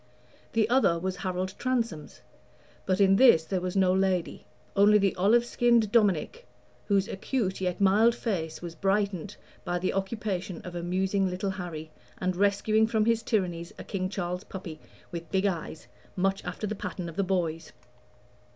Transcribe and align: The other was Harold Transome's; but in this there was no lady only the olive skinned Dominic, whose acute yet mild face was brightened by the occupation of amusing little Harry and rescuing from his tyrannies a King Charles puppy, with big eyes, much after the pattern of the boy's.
The 0.53 0.67
other 0.67 0.97
was 0.97 1.17
Harold 1.17 1.53
Transome's; 1.59 2.21
but 2.87 2.99
in 2.99 3.17
this 3.17 3.43
there 3.45 3.61
was 3.61 3.75
no 3.75 3.93
lady 3.93 4.47
only 4.75 4.97
the 4.97 5.15
olive 5.15 5.45
skinned 5.45 5.91
Dominic, 5.91 6.47
whose 6.87 7.07
acute 7.07 7.61
yet 7.61 7.79
mild 7.79 8.15
face 8.15 8.63
was 8.63 8.73
brightened 8.73 9.35
by 9.63 9.77
the 9.77 9.93
occupation 9.93 10.59
of 10.63 10.73
amusing 10.73 11.29
little 11.29 11.51
Harry 11.51 11.91
and 12.17 12.35
rescuing 12.35 12.87
from 12.87 13.05
his 13.05 13.21
tyrannies 13.21 13.73
a 13.77 13.83
King 13.83 14.09
Charles 14.09 14.43
puppy, 14.43 14.79
with 15.11 15.29
big 15.29 15.45
eyes, 15.45 15.85
much 16.15 16.43
after 16.43 16.65
the 16.65 16.73
pattern 16.73 17.07
of 17.07 17.15
the 17.15 17.23
boy's. 17.23 17.71